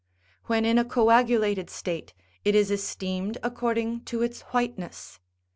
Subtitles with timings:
[0.45, 5.19] When in a coagulated state, it is esteemed according to its whiteness.